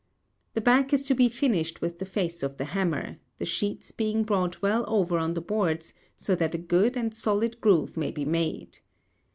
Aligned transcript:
The 0.55 0.61
back 0.61 0.93
is 0.93 1.03
to 1.03 1.13
be 1.13 1.29
finished 1.29 1.79
with 1.79 1.99
the 1.99 2.07
face 2.07 2.41
of 2.41 2.57
the 2.57 2.65
hammer, 2.65 3.19
the 3.37 3.45
sheets 3.45 3.91
being 3.91 4.23
brought 4.23 4.59
well 4.59 4.83
over 4.87 5.19
on 5.19 5.35
the 5.35 5.41
boards 5.41 5.93
so 6.17 6.33
that 6.37 6.55
a 6.55 6.57
good 6.57 6.97
and 6.97 7.13
solid 7.13 7.61
groove 7.61 7.95
may 7.95 8.09
be 8.09 8.25
made. 8.25 8.79